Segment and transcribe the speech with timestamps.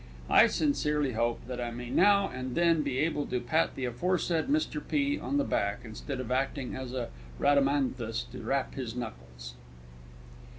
[0.31, 4.47] I sincerely hope that I may now and then be able to pat the aforesaid
[4.47, 5.19] Mr P.
[5.19, 9.53] on the back instead of acting as a Rhadamanthus to rap his knuckles.